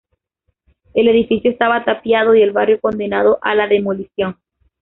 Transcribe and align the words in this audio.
El 0.95 1.07
edificio 1.09 1.51
estaba 1.51 1.85
tapiado 1.85 2.33
y 2.33 2.41
el 2.41 2.53
barrio 2.53 2.81
condenado 2.81 3.37
a 3.43 3.53
la 3.53 3.67
demolición. 3.67 4.39